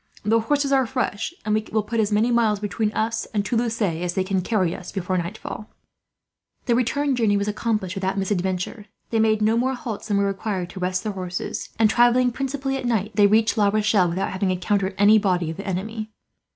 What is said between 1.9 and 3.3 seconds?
as many miles between us